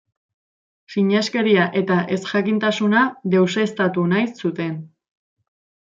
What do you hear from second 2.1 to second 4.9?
ezjakintasuna deuseztatu nahi zuten.